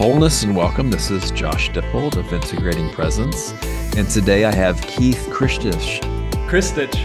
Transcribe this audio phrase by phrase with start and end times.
[0.00, 0.90] Wholeness and welcome.
[0.90, 3.52] This is Josh Dippold of Integrating Presence.
[3.98, 6.00] And today I have Keith Kristich.
[6.48, 6.96] Kristich.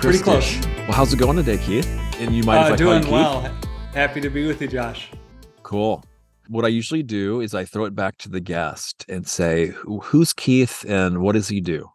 [0.00, 0.58] Pretty close.
[0.78, 1.86] Well, how's it going today, Keith?
[2.18, 3.56] And you mind uh, if I doing call you well.
[3.94, 5.12] Happy to be with you, Josh.
[5.62, 6.02] Cool.
[6.48, 10.32] What I usually do is I throw it back to the guest and say, who's
[10.32, 11.92] Keith and what does he do?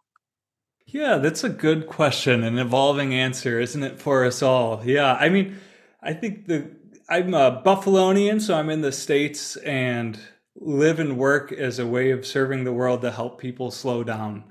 [0.86, 4.80] Yeah, that's a good question, an evolving answer, isn't it, for us all?
[4.82, 5.58] Yeah, I mean,
[6.00, 6.70] I think the
[7.10, 10.18] I'm a Buffalonian, so I'm in the States and
[10.58, 14.44] live and work as a way of serving the world to help people slow down.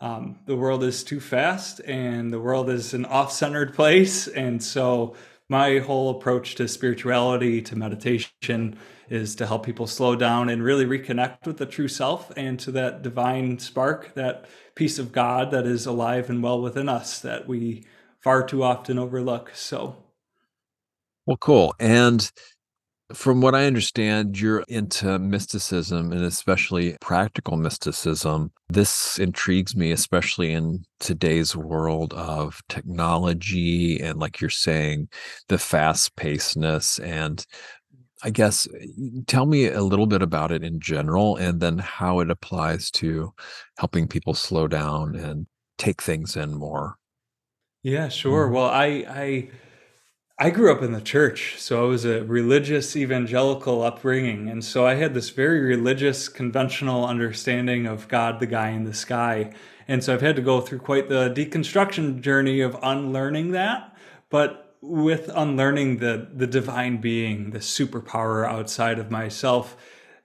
[0.00, 4.28] Um, the world is too fast and the world is an off centered place.
[4.28, 5.14] And so,
[5.48, 8.76] my whole approach to spirituality, to meditation,
[9.08, 12.72] is to help people slow down and really reconnect with the true self and to
[12.72, 17.46] that divine spark, that piece of God that is alive and well within us that
[17.46, 17.84] we
[18.20, 19.52] far too often overlook.
[19.54, 19.96] So,
[21.26, 21.74] well, cool.
[21.78, 22.30] And
[23.14, 28.52] from what I understand, you're into mysticism and especially practical mysticism.
[28.68, 35.08] This intrigues me, especially in today's world of technology and, like you're saying,
[35.48, 36.98] the fast pacedness.
[36.98, 37.46] And
[38.24, 38.66] I guess
[39.26, 43.32] tell me a little bit about it in general and then how it applies to
[43.78, 45.46] helping people slow down and
[45.78, 46.96] take things in more.
[47.82, 48.46] Yeah, sure.
[48.46, 48.54] Mm-hmm.
[48.54, 49.48] Well, I, I,
[50.38, 54.50] I grew up in the church, so I was a religious evangelical upbringing.
[54.50, 58.92] And so I had this very religious, conventional understanding of God, the guy in the
[58.92, 59.54] sky.
[59.88, 63.96] And so I've had to go through quite the deconstruction journey of unlearning that.
[64.28, 69.74] But with unlearning the, the divine being, the superpower outside of myself,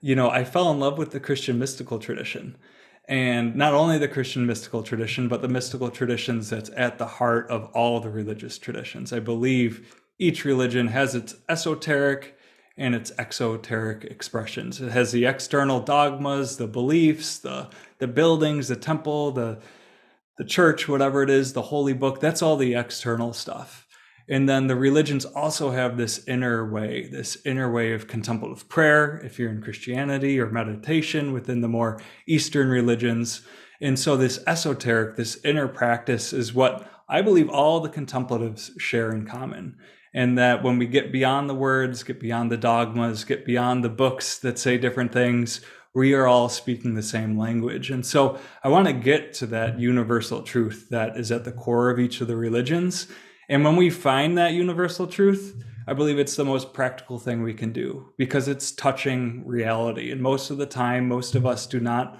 [0.02, 2.58] you know, I fell in love with the Christian mystical tradition
[3.06, 7.48] and not only the Christian mystical tradition, but the mystical traditions that's at the heart
[7.50, 9.12] of all the religious traditions.
[9.12, 12.38] I believe each religion has its esoteric
[12.76, 14.80] and its exoteric expressions.
[14.80, 17.68] It has the external dogmas, the beliefs, the
[17.98, 19.58] the buildings, the temple, the
[20.38, 22.20] the church, whatever it is, the holy book.
[22.20, 23.86] That's all the external stuff.
[24.28, 29.20] And then the religions also have this inner way, this inner way of contemplative prayer,
[29.24, 33.42] if you're in Christianity or meditation within the more Eastern religions.
[33.80, 39.10] And so, this esoteric, this inner practice is what I believe all the contemplatives share
[39.10, 39.76] in common
[40.14, 43.88] and that when we get beyond the words, get beyond the dogmas, get beyond the
[43.88, 45.60] books that say different things,
[45.94, 47.90] we are all speaking the same language.
[47.90, 51.90] And so I want to get to that universal truth that is at the core
[51.90, 53.08] of each of the religions.
[53.48, 57.54] And when we find that universal truth, I believe it's the most practical thing we
[57.54, 60.10] can do because it's touching reality.
[60.10, 62.18] And most of the time, most of us do not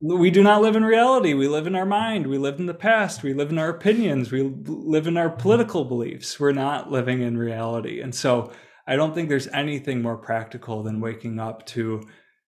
[0.00, 1.34] we do not live in reality.
[1.34, 2.26] We live in our mind.
[2.26, 3.22] We live in the past.
[3.22, 4.30] We live in our opinions.
[4.30, 6.38] We live in our political beliefs.
[6.38, 8.00] We're not living in reality.
[8.00, 8.52] And so
[8.86, 12.02] I don't think there's anything more practical than waking up to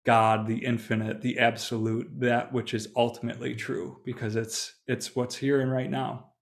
[0.04, 5.60] God, the infinite, the absolute, that which is ultimately true, because it's it's what's here
[5.60, 6.32] and right now.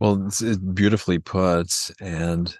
[0.00, 1.90] Well, it's, beautifully put.
[2.00, 2.54] And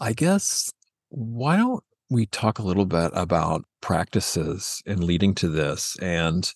[0.00, 0.70] I guess
[1.08, 6.52] why don't we talk a little bit about practices and leading to this and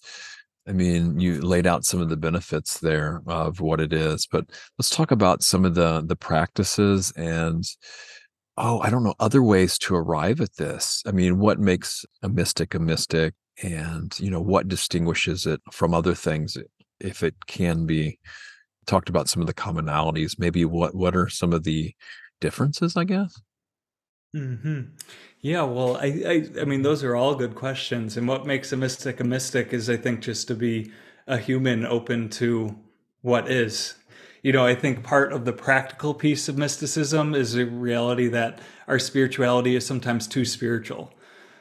[0.66, 4.46] I mean, you laid out some of the benefits there of what it is, but
[4.78, 7.64] let's talk about some of the the practices and
[8.56, 11.02] oh, I don't know, other ways to arrive at this.
[11.06, 15.94] I mean, what makes a mystic a mystic and, you know, what distinguishes it from
[15.94, 16.56] other things
[17.00, 18.18] if it can be
[18.86, 21.94] talked about some of the commonalities, maybe what what are some of the
[22.40, 23.40] differences, I guess?
[24.34, 24.80] Hmm
[25.40, 26.06] Yeah, well, I,
[26.56, 28.16] I, I mean, those are all good questions.
[28.16, 30.92] And what makes a mystic a mystic is, I think, just to be
[31.26, 32.76] a human open to
[33.22, 33.94] what is.
[34.42, 38.60] You know, I think part of the practical piece of mysticism is a reality that
[38.88, 41.12] our spirituality is sometimes too spiritual.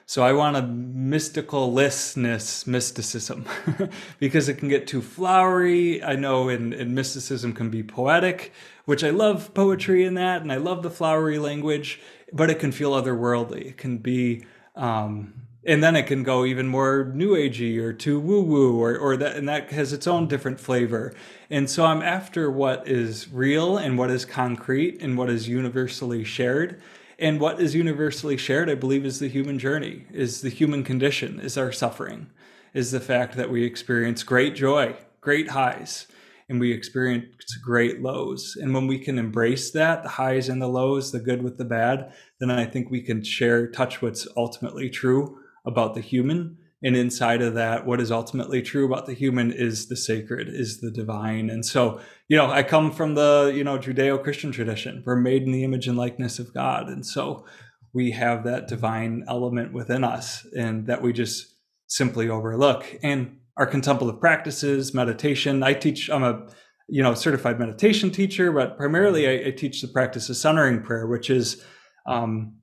[0.06, 3.46] So I want a mystical mysticallessness mysticism
[4.20, 6.04] because it can get too flowery.
[6.04, 8.52] I know in, in mysticism can be poetic,
[8.86, 12.00] which I love poetry in that, and I love the flowery language
[12.34, 13.68] but it can feel otherworldly.
[13.68, 14.44] It can be,
[14.76, 15.34] um,
[15.64, 19.16] and then it can go even more new agey or too woo woo, or or
[19.16, 21.14] that, and that has its own different flavor.
[21.50, 26.24] And so I'm after what is real and what is concrete and what is universally
[26.24, 26.82] shared.
[27.20, 31.40] And what is universally shared, I believe, is the human journey, is the human condition,
[31.40, 32.32] is our suffering,
[32.74, 36.08] is the fact that we experience great joy, great highs,
[36.50, 37.26] and we experience
[37.64, 38.58] great lows.
[38.60, 41.66] And when we can embrace that, the highs and the lows, the good with the
[41.66, 46.58] bad, then I think we can share, touch what's ultimately true about the human.
[46.86, 50.82] And inside of that, what is ultimately true about the human is the sacred, is
[50.82, 51.50] the divine.
[51.50, 55.02] And so, you know, I come from the, you know, Judeo Christian tradition.
[55.06, 56.90] We're made in the image and likeness of God.
[56.90, 57.46] And so,
[57.94, 61.56] we have that divine element within us and that we just
[61.88, 62.86] simply overlook.
[63.04, 66.48] And our contemplative practices, meditation, I teach, I'm a
[66.90, 71.08] you know certified meditation teacher, but primarily I, I teach the practice of centering prayer,
[71.08, 71.64] which is
[72.06, 72.56] um,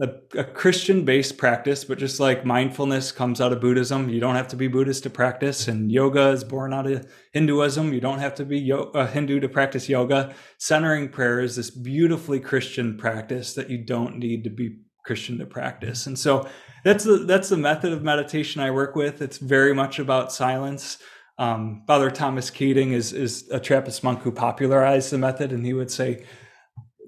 [0.00, 4.36] a, a Christian based practice, but just like mindfulness comes out of Buddhism, you don't
[4.36, 7.92] have to be Buddhist to practice, and yoga is born out of Hinduism.
[7.92, 10.34] You don't have to be yo- a Hindu to practice yoga.
[10.58, 15.46] Centering prayer is this beautifully Christian practice that you don't need to be Christian to
[15.46, 16.06] practice.
[16.06, 16.46] And so
[16.84, 19.22] that's the that's the method of meditation I work with.
[19.22, 20.98] It's very much about silence.
[21.38, 25.72] Um, Father Thomas Keating is is a Trappist monk who popularized the method, and he
[25.72, 26.26] would say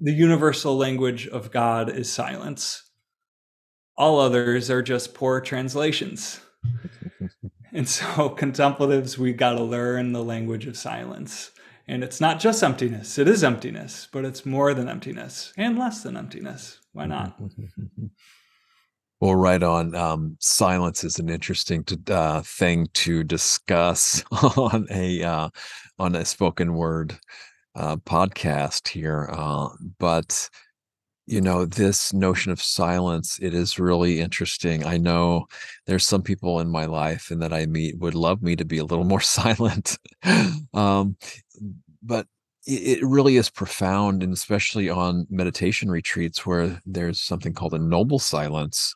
[0.01, 2.81] the universal language of God is silence.
[3.95, 6.41] All others are just poor translations.
[7.71, 11.51] and so, contemplatives, we got to learn the language of silence.
[11.91, 16.03] And it's not just emptiness, it is emptiness, but it's more than emptiness and less
[16.03, 16.79] than emptiness.
[16.93, 17.37] Why not?
[19.19, 19.93] Well, right on.
[19.93, 24.23] Um, silence is an interesting to, uh, thing to discuss
[24.57, 25.49] on a uh,
[25.99, 27.19] on a spoken word
[27.75, 29.29] uh, podcast here.
[29.31, 29.67] Uh,
[29.99, 30.49] but
[31.27, 34.85] you know, this notion of silence, it is really interesting.
[34.85, 35.45] I know
[35.85, 38.79] there's some people in my life and that I meet would love me to be
[38.79, 39.97] a little more silent.
[40.73, 41.15] um,
[42.01, 42.27] but
[42.65, 48.19] it, really is profound, and especially on meditation retreats where there's something called a noble
[48.19, 48.93] silence.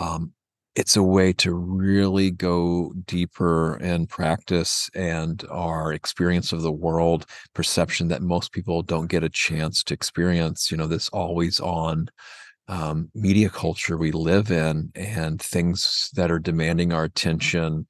[0.00, 0.32] Um,
[0.74, 7.24] it's a way to really go deeper and practice and our experience of the world
[7.54, 12.08] perception that most people don't get a chance to experience you know this always on
[12.68, 17.86] um, media culture we live in and things that are demanding our attention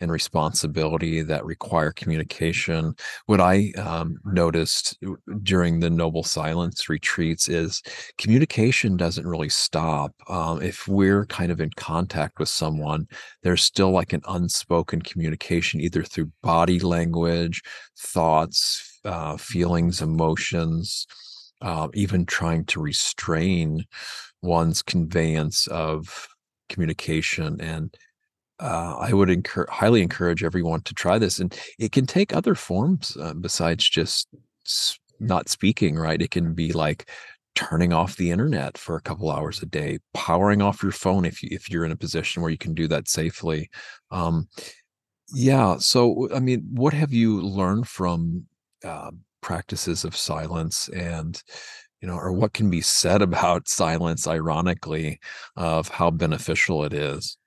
[0.00, 2.94] and responsibility that require communication.
[3.26, 4.98] What I um, noticed
[5.42, 7.82] during the Noble Silence retreats is
[8.18, 10.12] communication doesn't really stop.
[10.28, 13.08] Um, if we're kind of in contact with someone,
[13.42, 17.62] there's still like an unspoken communication, either through body language,
[17.96, 21.06] thoughts, uh, feelings, emotions
[21.60, 23.84] uh, even trying to restrain
[24.42, 26.28] one's conveyance of
[26.68, 27.94] communication and
[28.60, 32.54] uh, I would encourage, highly encourage everyone to try this, and it can take other
[32.54, 34.28] forms uh, besides just
[35.20, 35.96] not speaking.
[35.96, 36.20] Right?
[36.20, 37.08] It can be like
[37.54, 41.42] turning off the internet for a couple hours a day, powering off your phone if
[41.42, 43.70] you if you're in a position where you can do that safely.
[44.10, 44.48] Um,
[45.32, 45.76] yeah.
[45.78, 48.46] So, I mean, what have you learned from
[48.84, 51.42] uh, practices of silence and
[52.00, 55.18] you know or what can be said about silence ironically
[55.56, 57.38] of how beneficial it is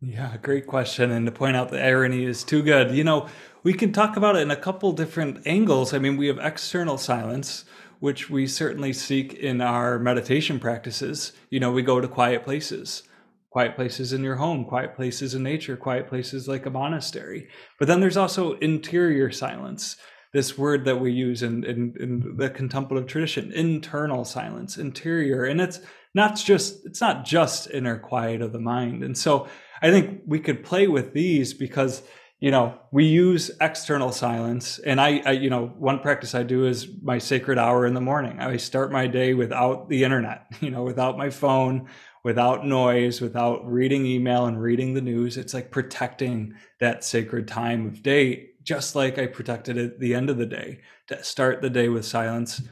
[0.00, 1.10] Yeah, great question.
[1.10, 2.90] And to point out the irony is too good.
[2.90, 3.28] You know,
[3.62, 5.94] we can talk about it in a couple different angles.
[5.94, 7.64] I mean, we have external silence,
[8.00, 11.32] which we certainly seek in our meditation practices.
[11.48, 13.04] You know, we go to quiet places,
[13.50, 17.48] quiet places in your home, quiet places in nature, quiet places like a monastery.
[17.78, 19.96] But then there's also interior silence
[20.34, 25.44] this word that we use in, in, in the contemplative tradition internal silence interior.
[25.44, 25.80] And it's
[26.12, 29.02] not just it's not just inner quiet of the mind.
[29.02, 29.48] And so
[29.80, 32.02] i think we could play with these because
[32.40, 34.80] you know we use external silence.
[34.80, 38.00] And I, I you know one practice i do is my sacred hour in the
[38.00, 38.40] morning.
[38.40, 41.88] I start my day without the internet you know without my phone
[42.24, 45.36] without noise without reading email and reading the news.
[45.36, 50.30] It's like protecting that sacred time of day just like I protected at the end
[50.30, 52.62] of the day to start the day with silence.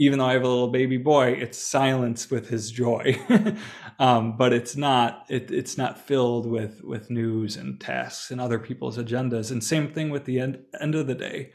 [0.00, 3.18] Even though I have a little baby boy, it's silence with his joy,
[3.98, 8.60] um, but it's not it, it's not filled with with news and tasks and other
[8.60, 9.50] people's agendas.
[9.50, 11.50] And same thing with the end end of the day.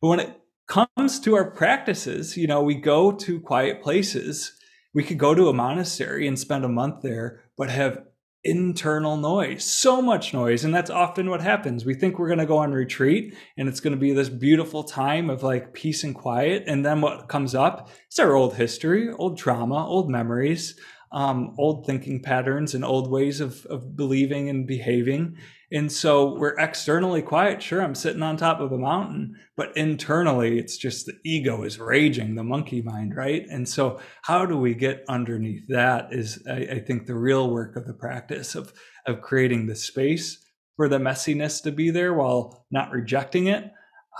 [0.00, 4.52] But when it comes to our practices, you know, we go to quiet places.
[4.94, 7.98] We could go to a monastery and spend a month there, but have
[8.44, 10.64] internal noise, so much noise.
[10.64, 11.84] And that's often what happens.
[11.84, 14.84] We think we're going to go on retreat and it's going to be this beautiful
[14.84, 16.64] time of like peace and quiet.
[16.66, 20.78] And then what comes up is our old history, old trauma, old memories,
[21.10, 25.36] um, old thinking patterns, and old ways of, of believing and behaving.
[25.74, 27.60] And so we're externally quiet.
[27.60, 31.80] Sure, I'm sitting on top of a mountain, but internally, it's just the ego is
[31.80, 33.44] raging, the monkey mind, right?
[33.50, 36.12] And so, how do we get underneath that?
[36.12, 38.72] Is I, I think the real work of the practice of
[39.04, 40.38] of creating the space
[40.76, 43.64] for the messiness to be there while not rejecting it,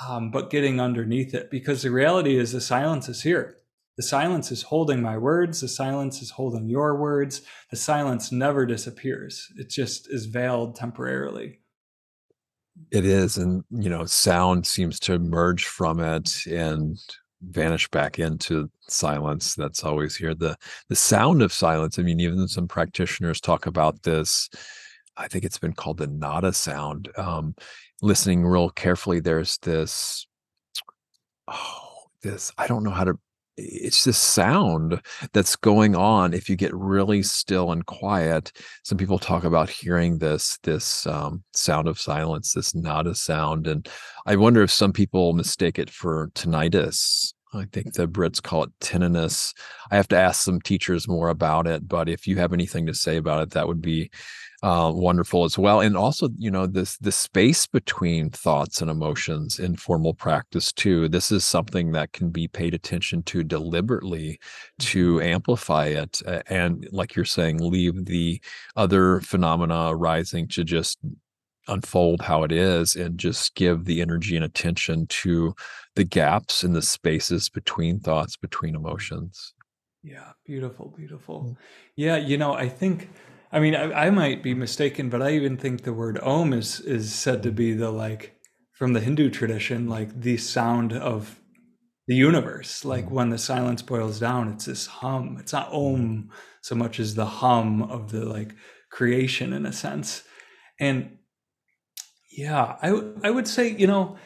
[0.09, 1.53] um, but getting underneath it.
[1.53, 3.59] Because the reality is, the silence is here.
[3.97, 5.61] The silence is holding my words.
[5.61, 7.43] The silence is holding your words.
[7.71, 9.47] The silence never disappears.
[9.57, 11.61] It just is veiled temporarily.
[12.91, 16.99] it is and you know sound seems to emerge from it and
[17.43, 20.57] vanish back into silence that's always here the
[20.89, 24.49] the sound of silence i mean even some practitioners talk about this
[25.17, 27.55] i think it's been called the nada sound um
[28.03, 30.27] listening real carefully there's this
[31.49, 33.19] oh this i don't know how to
[33.57, 35.01] it's this sound
[35.33, 38.53] that's going on if you get really still and quiet.
[38.83, 43.89] Some people talk about hearing this this um, sound of silence this nada sound and
[44.27, 47.33] i wonder if some people mistake it for tinnitus.
[47.53, 49.55] I think the brits call it tinnitus.
[49.91, 52.95] I have to ask some teachers more about it but if you have anything to
[52.95, 54.11] say about it that would be
[54.65, 59.59] uh, wonderful as well and also you know this the space between thoughts and emotions
[59.59, 64.41] in formal practice too this is something that can be paid attention to deliberately
[64.79, 65.35] to mm-hmm.
[65.35, 68.41] amplify it and like you're saying leave the
[68.75, 70.99] other phenomena arising to just
[71.69, 75.55] unfold how it is and just give the energy and attention to
[75.95, 79.53] the gaps and the spaces between thoughts between emotions
[80.03, 81.57] yeah beautiful beautiful mm.
[81.97, 83.11] yeah you know i think
[83.55, 86.81] I mean, I, I, might be mistaken, but I even think the word om is
[86.81, 88.35] is said to be the like
[88.73, 91.39] from the Hindu tradition, like the sound of
[92.09, 92.85] the universe.
[92.85, 95.37] Like when the silence boils down, it's this hum.
[95.39, 96.31] It's not om
[96.63, 98.57] so much as the hum of the like
[98.91, 100.25] creation in a sense.
[100.81, 101.19] And
[102.37, 102.89] yeah, I
[103.23, 104.17] I would say, you know,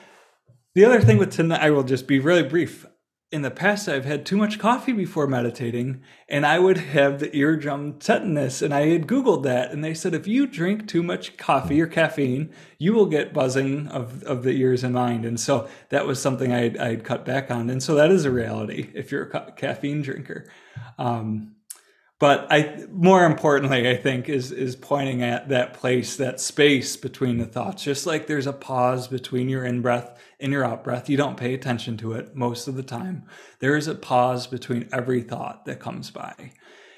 [0.75, 2.87] the other thing with tonight, I will just be really brief
[3.31, 7.35] in the past I've had too much coffee before meditating and I would have the
[7.37, 11.37] eardrum tetanus and I had googled that and they said if you drink too much
[11.37, 15.27] coffee or caffeine you will get buzzing of, of the ears and mind.
[15.27, 17.69] And so that was something I had, I had cut back on.
[17.69, 20.51] And so that is a reality if you're a ca- caffeine drinker.
[20.99, 21.57] Um,
[22.19, 27.39] but I more importantly I think is is pointing at that place that space between
[27.39, 31.09] the thoughts just like there's a pause between your in breath in your out breath.
[31.09, 33.25] You don't pay attention to it most of the time.
[33.59, 36.53] There is a pause between every thought that comes by.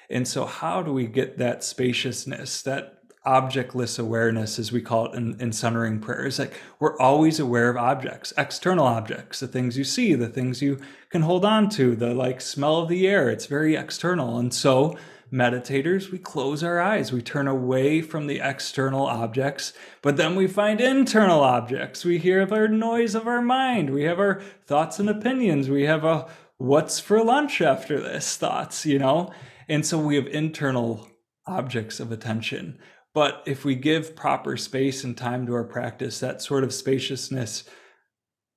[0.08, 5.14] And so, how do we get that spaciousness, that objectless awareness, as we call it
[5.14, 6.26] in, in centering prayer?
[6.26, 10.62] Is like we're always aware of objects, external objects, the things you see, the things
[10.62, 10.78] you
[11.10, 13.28] can hold on to, the like smell of the air.
[13.28, 14.38] It's very external.
[14.38, 14.96] And so,
[15.32, 17.12] meditators, we close our eyes.
[17.12, 19.72] We turn away from the external objects,
[20.02, 22.04] but then we find internal objects.
[22.04, 23.90] We hear the noise of our mind.
[23.90, 25.68] We have our thoughts and opinions.
[25.68, 26.28] We have a
[26.60, 29.32] what's for lunch after this thoughts, you know?
[29.68, 31.08] And so we have internal
[31.46, 32.78] objects of attention.
[33.12, 37.64] But if we give proper space and time to our practice, that sort of spaciousness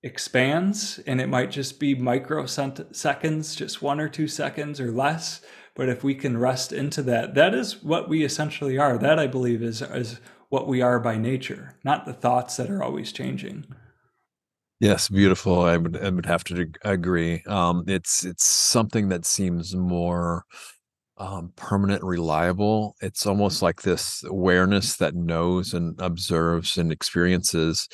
[0.03, 5.41] expands and it might just be micro seconds, just one or two seconds or less
[5.75, 8.97] but if we can rest into that, that is what we essentially are.
[8.97, 10.19] That I believe is is
[10.49, 13.65] what we are by nature, not the thoughts that are always changing.
[14.79, 15.61] Yes, beautiful.
[15.61, 17.43] I would I would have to agree.
[17.47, 20.45] Um, it's it's something that seems more
[21.17, 22.95] um, permanent, reliable.
[23.01, 27.87] It's almost like this awareness that knows and observes and experiences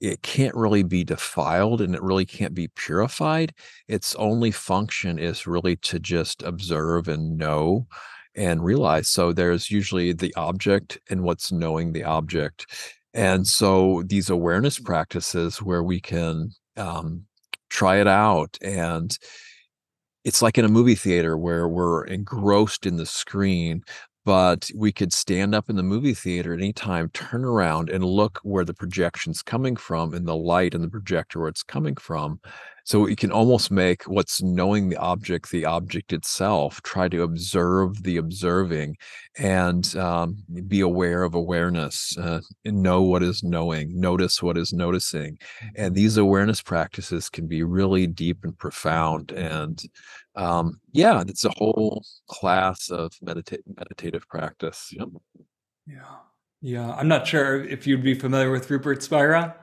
[0.00, 3.54] it can't really be defiled and it really can't be purified.
[3.88, 7.86] Its only function is really to just observe and know
[8.34, 9.08] and realize.
[9.08, 12.66] So there's usually the object and what's knowing the object.
[13.14, 17.24] And so these awareness practices where we can um,
[17.70, 19.16] try it out and
[20.24, 23.82] it's like in a movie theater where we're engrossed in the screen
[24.24, 28.02] but we could stand up in the movie theater at any time, turn around and
[28.04, 31.94] look where the projection's coming from and the light and the projector where it's coming
[31.96, 32.40] from.
[32.84, 38.02] So we can almost make what's knowing the object the object itself, try to observe
[38.02, 38.98] the observing
[39.38, 40.36] and um,
[40.68, 45.38] be aware of awareness, uh, know what is knowing, notice what is noticing.
[45.76, 49.32] And these awareness practices can be really deep and profound.
[49.32, 49.82] And
[50.36, 54.90] um, yeah, it's a whole class of medita- meditative practice.
[54.92, 55.08] Yep.
[55.86, 56.16] Yeah.
[56.60, 56.92] Yeah.
[56.94, 59.56] I'm not sure if you'd be familiar with Rupert Spira.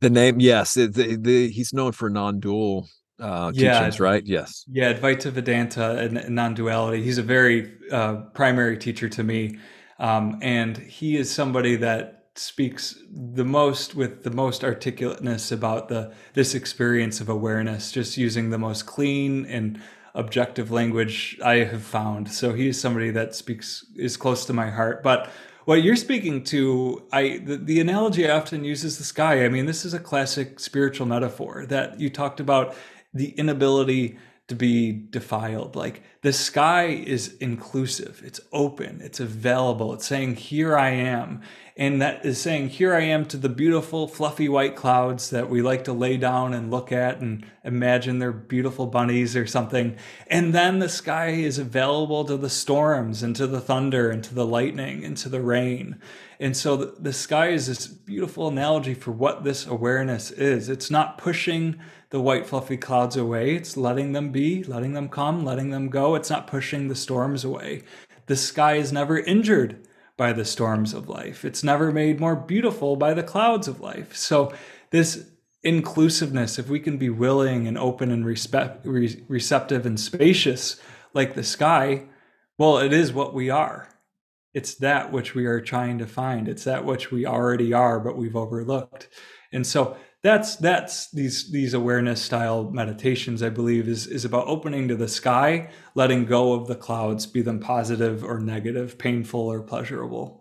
[0.00, 0.76] The name, yes.
[0.76, 2.88] It, the, the, he's known for non-dual
[3.18, 4.24] uh, yeah, teachings, right?
[4.24, 4.64] Yes.
[4.70, 7.02] Yeah, Advaita Vedanta and non-duality.
[7.02, 9.58] He's a very uh, primary teacher to me,
[9.98, 16.14] um, and he is somebody that speaks the most with the most articulateness about the
[16.34, 19.80] this experience of awareness just using the most clean and
[20.14, 25.02] objective language i have found so he's somebody that speaks is close to my heart
[25.02, 25.28] but
[25.70, 29.44] what you're speaking to i the, the analogy i often use is the sky.
[29.44, 32.74] I mean this is a classic spiritual metaphor that you talked about
[33.14, 34.18] the inability
[34.50, 35.76] to be defiled.
[35.76, 41.40] Like the sky is inclusive, it's open, it's available, it's saying, Here I am.
[41.76, 45.62] And that is saying, Here I am to the beautiful, fluffy white clouds that we
[45.62, 49.96] like to lay down and look at and imagine they're beautiful bunnies or something.
[50.26, 54.34] And then the sky is available to the storms and to the thunder and to
[54.34, 56.00] the lightning and to the rain.
[56.40, 60.68] And so the, the sky is this beautiful analogy for what this awareness is.
[60.68, 61.78] It's not pushing
[62.10, 63.54] the white fluffy clouds away.
[63.54, 66.14] It's letting them be, letting them come, letting them go.
[66.14, 67.82] It's not pushing the storms away.
[68.26, 69.86] The sky is never injured
[70.16, 71.44] by the storms of life.
[71.44, 74.14] It's never made more beautiful by the clouds of life.
[74.14, 74.52] So
[74.90, 75.30] this
[75.62, 80.80] inclusiveness, if we can be willing and open and respect, re- receptive and spacious
[81.14, 82.04] like the sky,
[82.58, 83.88] well, it is what we are.
[84.52, 86.48] It's that which we are trying to find.
[86.48, 89.08] It's that which we already are, but we've overlooked.
[89.52, 94.86] And so that's that's these these awareness style meditations i believe is is about opening
[94.86, 99.62] to the sky letting go of the clouds be them positive or negative painful or
[99.62, 100.36] pleasurable.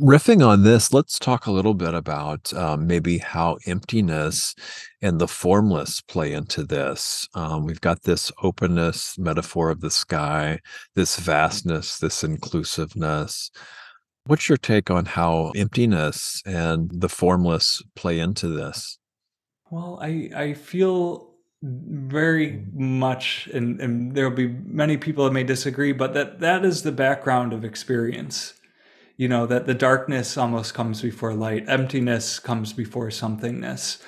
[0.00, 4.54] Riffing on this let's talk a little bit about um, maybe how emptiness
[5.02, 7.28] and the formless play into this.
[7.34, 10.60] Um, we've got this openness metaphor of the sky
[10.94, 13.50] this vastness this inclusiveness
[14.26, 18.98] What's your take on how emptiness and the formless play into this?
[19.70, 25.92] Well, I I feel very much, and, and there'll be many people that may disagree,
[25.92, 28.54] but that that is the background of experience.
[29.16, 34.02] You know that the darkness almost comes before light, emptiness comes before somethingness,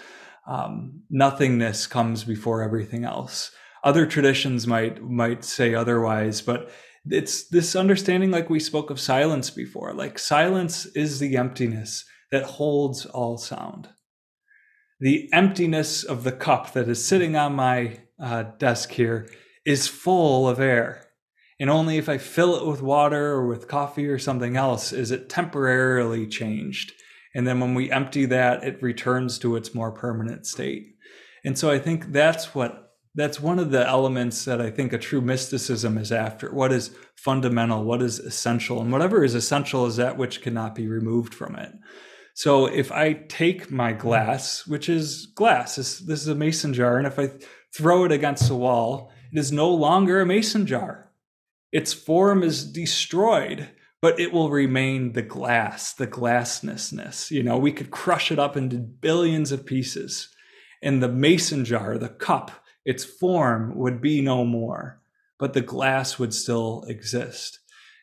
[0.46, 3.52] um, nothingness comes before everything else.
[3.84, 6.70] Other traditions might might say otherwise, but
[7.10, 12.44] it's this understanding like we spoke of silence before like silence is the emptiness that
[12.44, 13.88] holds all sound.
[15.00, 19.28] The emptiness of the cup that is sitting on my uh, desk here
[19.64, 21.04] is full of air
[21.60, 25.10] and only if i fill it with water or with coffee or something else is
[25.10, 26.92] it temporarily changed
[27.34, 30.94] and then when we empty that it returns to its more permanent state.
[31.44, 32.87] And so i think that's what
[33.18, 36.52] that's one of the elements that I think a true mysticism is after.
[36.52, 37.84] What is fundamental?
[37.84, 38.80] What is essential?
[38.80, 41.72] And whatever is essential is that which cannot be removed from it.
[42.34, 46.96] So if I take my glass, which is glass, this, this is a mason jar,
[46.96, 47.30] and if I
[47.76, 51.10] throw it against the wall, it is no longer a mason jar.
[51.72, 53.68] Its form is destroyed,
[54.00, 57.32] but it will remain the glass, the glassnessness.
[57.32, 60.28] You know, we could crush it up into billions of pieces.
[60.80, 62.52] And the mason jar, the cup,
[62.88, 64.98] its form would be no more,
[65.38, 67.58] but the glass would still exist.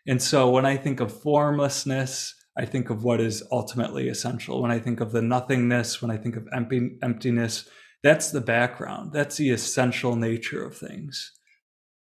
[0.06, 4.62] And so when I think of formlessness, I think of what is ultimately essential.
[4.62, 7.68] When I think of the nothingness, when I think of empty, emptiness,
[8.04, 9.12] that's the background.
[9.12, 11.32] That's the essential nature of things.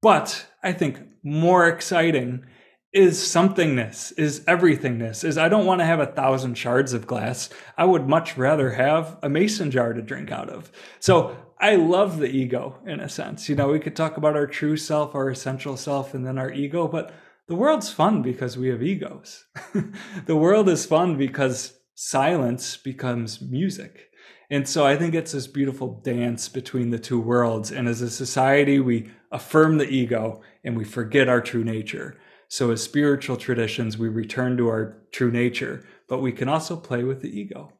[0.03, 2.45] But I think more exciting
[2.93, 7.51] is somethingness, is everythingness, is I don't want to have a thousand shards of glass.
[7.79, 10.73] I would much rather have a mason jar to drink out of.
[10.99, 13.49] So I love the ego in a sense.
[13.49, 16.53] You know, we could talk about our true self, our essential self, and then our
[16.53, 17.15] ego, but
[17.49, 19.47] the world's fun because we have egos.
[20.27, 24.11] the world is fun because silence becomes music.
[24.51, 27.73] And so I think it's this beautiful dance between the two worlds.
[27.73, 32.21] And as a society, we affirm the ego and we forget our true nature.
[32.49, 37.05] So, as spiritual traditions, we return to our true nature, but we can also play
[37.05, 37.73] with the ego.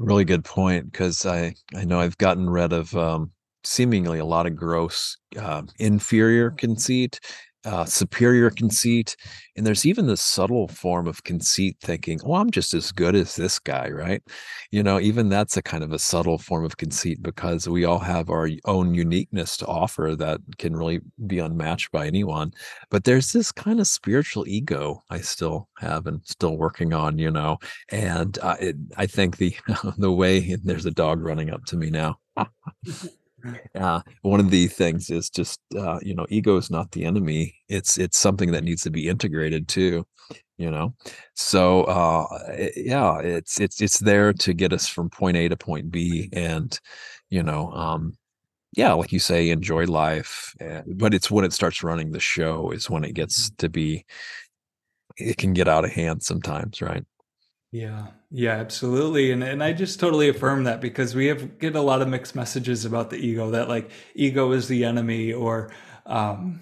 [0.00, 3.32] Really good point because I I know I've gotten rid of um,
[3.64, 7.20] seemingly a lot of gross uh, inferior conceit
[7.64, 9.16] uh, superior conceit.
[9.56, 13.36] And there's even this subtle form of conceit thinking, oh, I'm just as good as
[13.36, 14.22] this guy, right?
[14.70, 17.98] You know, even that's a kind of a subtle form of conceit because we all
[17.98, 22.52] have our own uniqueness to offer that can really be unmatched by anyone.
[22.90, 27.30] But there's this kind of spiritual ego I still have and still working on, you
[27.30, 27.58] know.
[27.90, 29.54] And uh, it, I think the
[29.98, 32.18] the way there's a dog running up to me now.
[33.74, 37.54] uh, one of the things is just uh, you know ego is not the enemy
[37.68, 40.04] it's it's something that needs to be integrated too
[40.58, 40.94] you know
[41.34, 42.26] so uh
[42.76, 46.78] yeah it's it's it's there to get us from point a to point b and
[47.30, 48.12] you know um
[48.76, 52.70] yeah like you say enjoy life uh, but it's when it starts running the show
[52.70, 53.56] is when it gets mm-hmm.
[53.56, 54.04] to be
[55.16, 57.04] it can get out of hand sometimes right
[57.72, 59.30] yeah, yeah, absolutely.
[59.30, 62.34] And and I just totally affirm that because we have get a lot of mixed
[62.34, 65.70] messages about the ego that like ego is the enemy or
[66.06, 66.60] um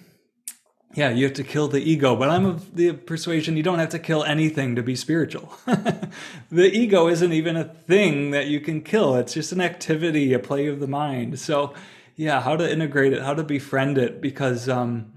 [0.95, 3.91] yeah, you have to kill the ego, but I'm of the persuasion you don't have
[3.91, 5.53] to kill anything to be spiritual.
[6.51, 9.15] the ego isn't even a thing that you can kill.
[9.17, 11.39] It's just an activity, a play of the mind.
[11.39, 11.75] So,
[12.17, 15.13] yeah, how to integrate it, how to befriend it because um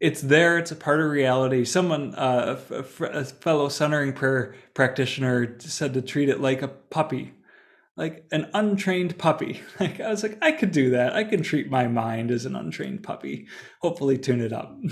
[0.00, 0.58] it's there.
[0.58, 1.64] It's a part of reality.
[1.64, 7.34] Someone, uh, a, a fellow centering prayer practitioner, said to treat it like a puppy,
[7.96, 9.60] like an untrained puppy.
[9.78, 11.14] Like I was like, I could do that.
[11.14, 13.46] I can treat my mind as an untrained puppy.
[13.82, 14.76] Hopefully, tune it up.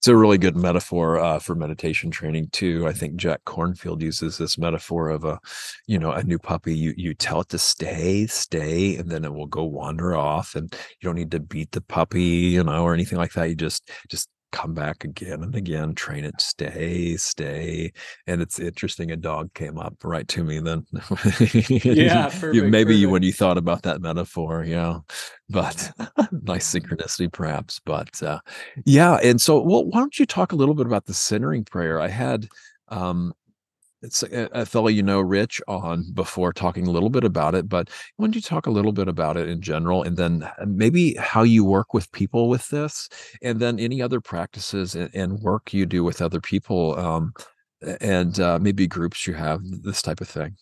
[0.00, 2.86] It's a really good metaphor uh, for meditation training too.
[2.86, 5.40] I think Jack Kornfield uses this metaphor of a,
[5.88, 6.72] you know, a new puppy.
[6.72, 10.72] You you tell it to stay, stay, and then it will go wander off, and
[10.72, 13.48] you don't need to beat the puppy, you know, or anything like that.
[13.48, 17.92] You just just come back again and again, train it, stay, stay.
[18.26, 19.10] And it's interesting.
[19.10, 20.86] A dog came up right to me then.
[20.92, 22.28] yeah.
[22.28, 22.98] Perfect, you, maybe perfect.
[22.98, 24.98] you, when you thought about that metaphor, yeah,
[25.48, 25.90] but
[26.42, 27.80] nice synchronicity perhaps.
[27.84, 28.40] But uh,
[28.84, 29.18] yeah.
[29.22, 32.00] And so, well, why don't you talk a little bit about the centering prayer?
[32.00, 32.48] I had,
[32.88, 33.34] um,
[34.02, 37.68] it's a, a fellow you know, Rich, on before talking a little bit about it.
[37.68, 40.66] But why don't you talk a little bit about it in general, and then uh,
[40.66, 43.08] maybe how you work with people with this,
[43.42, 47.32] and then any other practices and, and work you do with other people, um,
[48.00, 50.56] and uh, maybe groups you have, this type of thing.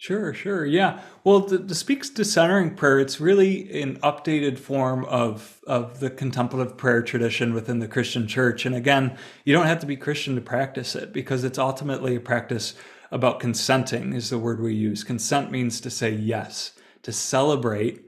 [0.00, 0.64] Sure, sure.
[0.64, 1.02] Yeah.
[1.24, 6.08] Well, the, to speak to centering prayer, it's really an updated form of of the
[6.08, 8.64] contemplative prayer tradition within the Christian church.
[8.64, 12.20] And again, you don't have to be Christian to practice it because it's ultimately a
[12.20, 12.72] practice
[13.10, 15.04] about consenting is the word we use.
[15.04, 18.00] Consent means to say yes, to celebrate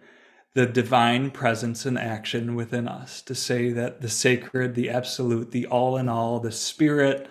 [0.55, 5.67] the divine presence and action within us, to say that the sacred, the absolute, the
[5.67, 7.29] all in all, the spirit,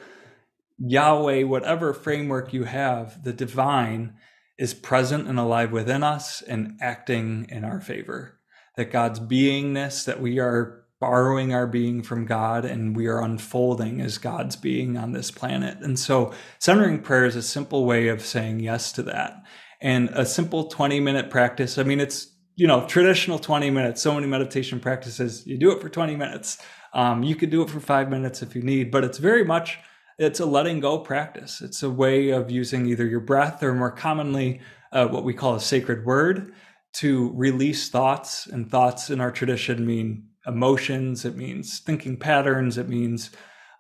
[0.78, 4.14] Yahweh, whatever framework you have, the divine
[4.62, 8.40] is present and alive within us and acting in our favor.
[8.78, 14.00] That God's beingness, that we are borrowing our being from God and we are unfolding
[14.00, 15.80] as God's being on this planet.
[15.80, 19.42] And so, centering prayer is a simple way of saying yes to that.
[19.82, 24.00] And a simple 20 minute practice, I mean, it's, you know, traditional 20 minutes.
[24.00, 26.60] So many meditation practices, you do it for 20 minutes.
[26.94, 29.80] Um, you could do it for five minutes if you need, but it's very much
[30.22, 31.62] it's a letting go practice.
[31.62, 35.56] It's a way of using either your breath or more commonly uh, what we call
[35.56, 36.54] a sacred word
[36.94, 38.46] to release thoughts.
[38.46, 43.32] And thoughts in our tradition mean emotions, it means thinking patterns, it means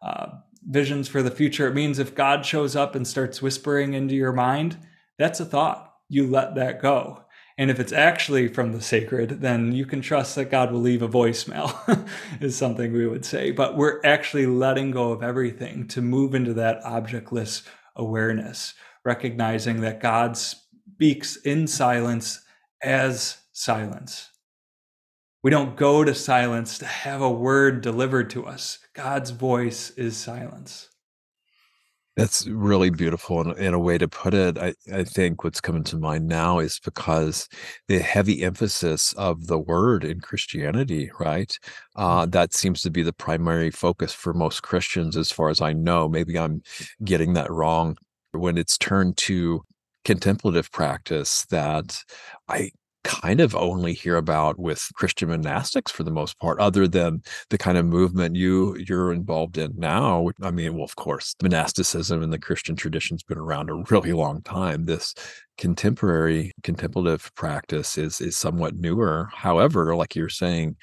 [0.01, 0.27] uh,
[0.67, 1.67] visions for the future.
[1.67, 4.79] It means if God shows up and starts whispering into your mind,
[5.19, 5.93] that's a thought.
[6.09, 7.23] You let that go.
[7.57, 11.01] And if it's actually from the sacred, then you can trust that God will leave
[11.01, 12.07] a voicemail,
[12.41, 13.51] is something we would say.
[13.51, 17.63] But we're actually letting go of everything to move into that objectless
[17.95, 22.41] awareness, recognizing that God speaks in silence
[22.81, 24.29] as silence.
[25.43, 28.77] We don't go to silence to have a word delivered to us.
[28.93, 30.90] God's voice is silence.
[32.21, 34.55] That's really beautiful in, in a way to put it.
[34.55, 37.49] I, I think what's coming to mind now is because
[37.87, 41.57] the heavy emphasis of the word in Christianity, right?
[41.95, 42.31] Uh, Mm.
[42.33, 46.07] that seems to be the primary focus for most Christians, as far as I know.
[46.07, 46.61] Maybe I'm
[47.03, 47.97] getting that wrong.
[48.33, 49.63] When it's turned to
[50.05, 52.03] contemplative practice, that
[52.47, 52.69] I
[53.03, 57.57] kind of only hear about with Christian monastics for the most part, other than the
[57.57, 60.29] kind of movement you you're involved in now.
[60.41, 64.41] I mean, well, of course, monasticism and the Christian tradition's been around a really long
[64.41, 64.85] time.
[64.85, 65.13] This
[65.57, 69.29] contemporary contemplative practice is is somewhat newer.
[69.33, 70.75] However, like you're saying,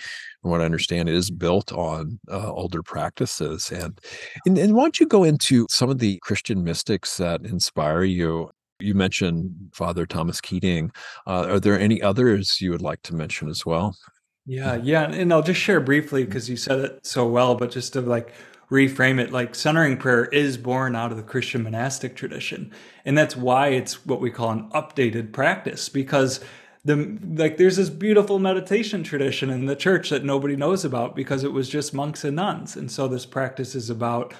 [0.42, 3.70] from what I understand, it is built on uh, older practices.
[3.70, 4.00] And,
[4.46, 8.50] and and why don't you go into some of the Christian mystics that inspire you?
[8.80, 10.92] You mentioned Father Thomas Keating.
[11.26, 13.96] Uh, are there any others you would like to mention as well?
[14.46, 15.10] Yeah, yeah.
[15.10, 18.32] And I'll just share briefly because you said it so well, but just to like
[18.70, 22.72] reframe it, like centering prayer is born out of the Christian monastic tradition.
[23.04, 26.40] And that's why it's what we call an updated practice because
[26.84, 31.44] the like there's this beautiful meditation tradition in the church that nobody knows about because
[31.44, 32.76] it was just monks and nuns.
[32.76, 34.32] And so this practice is about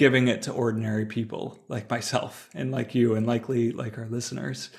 [0.00, 4.70] giving it to ordinary people like myself and like you and likely like our listeners.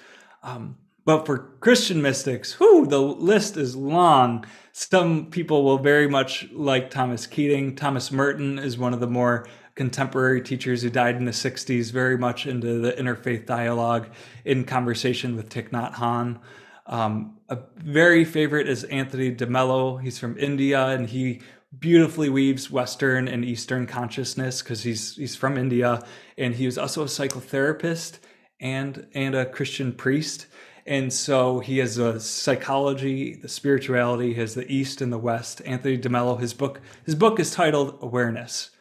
[0.42, 4.46] Um, but for Christian mystics, whoo, the list is long.
[4.72, 7.76] Some people will very much like Thomas Keating.
[7.76, 12.18] Thomas Merton is one of the more contemporary teachers who died in the 60s, very
[12.18, 14.10] much into the interfaith dialogue
[14.44, 16.40] in conversation with Thich Nhat Hanh.
[16.88, 19.98] Um, a very favorite is Anthony de Mello.
[19.98, 21.42] He's from India and he
[21.78, 26.04] beautifully weaves Western and Eastern consciousness because he's he's from India
[26.38, 28.20] and he was also a psychotherapist
[28.60, 30.48] and and a Christian priest.
[30.86, 35.62] And so he has a psychology, the spirituality, has the East and the West.
[35.64, 38.72] Anthony de Mello, his book, his book is titled Awareness,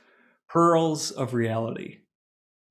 [0.48, 1.98] Pearls of Reality.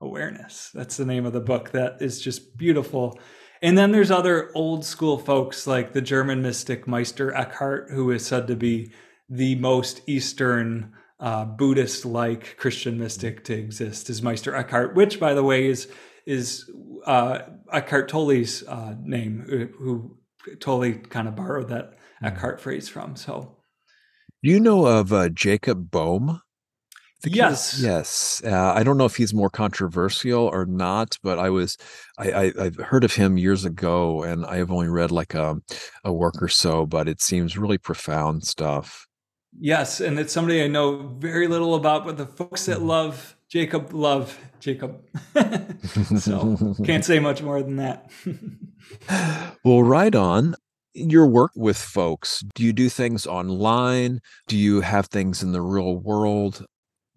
[0.01, 0.71] Awareness.
[0.73, 1.71] That's the name of the book.
[1.71, 3.19] That is just beautiful.
[3.61, 8.25] And then there's other old school folks like the German mystic Meister Eckhart, who is
[8.25, 8.91] said to be
[9.29, 15.33] the most Eastern uh, Buddhist like Christian mystic to exist is Meister Eckhart, which, by
[15.33, 15.87] the way, is
[16.25, 16.69] is
[17.05, 17.39] uh,
[17.71, 20.17] Eckhart Tolle's uh, name, uh, who
[20.59, 22.25] Tolle kind of borrowed that mm-hmm.
[22.25, 23.15] Eckhart phrase from.
[23.15, 23.57] So,
[24.43, 26.41] do you know of uh, Jacob Boehme?
[27.25, 28.41] Yes, yes.
[28.45, 31.77] Uh, I don't know if he's more controversial or not, but I was
[32.17, 35.57] I, I have heard of him years ago, and I have only read like a
[36.05, 39.08] a work or so, but it seems really profound stuff.
[39.57, 42.87] Yes, and it's somebody I know very little about, but the folks that mm-hmm.
[42.87, 45.01] love Jacob love Jacob.
[46.19, 48.11] so can't say much more than that.
[49.63, 50.55] well, right on.
[50.95, 54.19] Your work with folks, do you do things online?
[54.47, 56.65] Do you have things in the real world?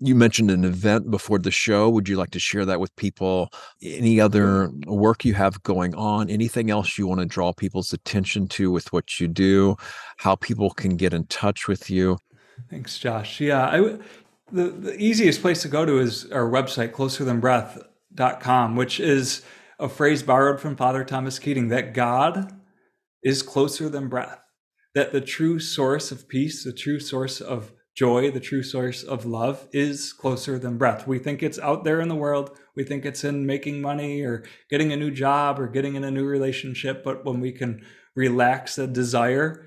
[0.05, 1.89] You mentioned an event before the show.
[1.89, 3.51] Would you like to share that with people?
[3.81, 6.29] Any other work you have going on?
[6.29, 9.77] Anything else you want to draw people's attention to with what you do?
[10.17, 12.19] How people can get in touch with you?
[12.69, 13.41] Thanks, Josh.
[13.41, 13.99] Yeah, I,
[14.51, 19.43] the, the easiest place to go to is our website, closerthanbreath.com, which is
[19.79, 22.53] a phrase borrowed from Father Thomas Keating that God
[23.23, 24.41] is closer than breath,
[24.95, 29.27] that the true source of peace, the true source of joy, the true source of
[29.27, 31.07] love is closer than breath.
[31.07, 32.57] We think it's out there in the world.
[32.75, 36.11] We think it's in making money or getting a new job or getting in a
[36.11, 37.05] new relationship.
[37.05, 37.85] But when we can
[38.17, 39.67] relax a desire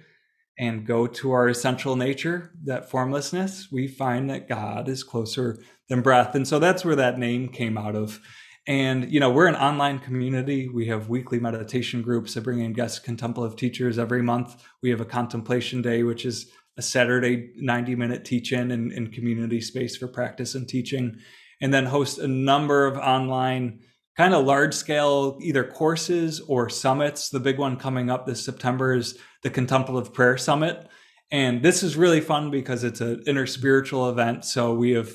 [0.57, 5.57] and go to our essential nature, that formlessness, we find that God is closer
[5.89, 6.33] than breath.
[6.33, 8.19] And so that's where that name came out of.
[8.67, 10.67] And, you know, we're an online community.
[10.67, 12.35] We have weekly meditation groups.
[12.35, 14.63] I bring in guest contemplative teachers every month.
[14.81, 19.61] We have a contemplation day, which is a Saturday 90 minute teach in and community
[19.61, 21.17] space for practice and teaching.
[21.61, 23.79] And then host a number of online
[24.17, 27.29] kind of large scale either courses or summits.
[27.29, 30.87] The big one coming up this September is the Contemplative Prayer Summit.
[31.31, 34.45] And this is really fun because it's an interspiritual event.
[34.45, 35.11] So we have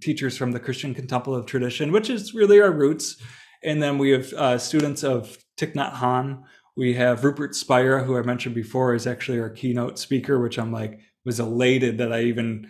[0.00, 3.16] teachers from the Christian contemplative tradition, which is really our roots.
[3.62, 6.42] And then we have uh, students of Thich Nhat Hanh.
[6.76, 10.72] We have Rupert Spira, who I mentioned before, is actually our keynote speaker, which I'm
[10.72, 12.68] like was elated that I even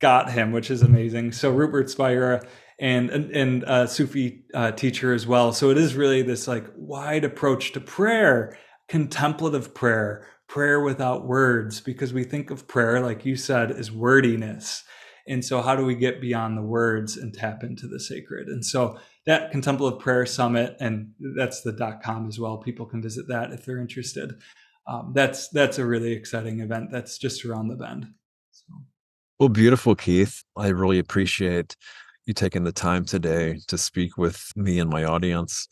[0.00, 1.32] got him, which is amazing.
[1.32, 2.44] So Rupert Spira
[2.78, 5.52] and and, and a Sufi uh, teacher as well.
[5.52, 8.56] So it is really this like wide approach to prayer,
[8.88, 14.84] contemplative prayer, prayer without words, because we think of prayer, like you said, as wordiness.
[15.26, 18.48] And so, how do we get beyond the words and tap into the sacred?
[18.48, 22.58] And so, that contemplative prayer summit, and that's the dot com as well.
[22.58, 24.40] People can visit that if they're interested.
[24.86, 26.90] Um, that's that's a really exciting event.
[26.90, 28.06] That's just around the bend.
[28.50, 28.74] So.
[29.38, 30.42] Well, beautiful, Keith.
[30.56, 31.76] I really appreciate
[32.26, 35.68] you taking the time today to speak with me and my audience.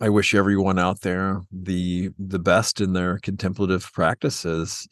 [0.00, 4.86] I wish everyone out there the the best in their contemplative practices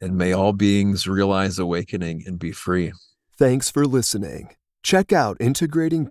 [0.00, 2.92] and may all beings realize awakening and be free.
[3.38, 4.54] Thanks for listening.
[4.82, 6.06] Check out Integrating